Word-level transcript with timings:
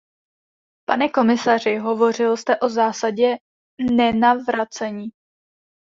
Pane 0.87 1.09
komisaři, 1.09 1.77
hovořil 1.77 2.37
jste 2.37 2.59
o 2.59 2.69
zásadě 2.69 3.37
nenavracení. 3.95 5.07